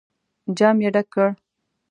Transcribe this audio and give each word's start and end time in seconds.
جام 0.57 0.77
يې 0.83 0.89
ډک 0.95 1.07
کړ. 1.13 1.29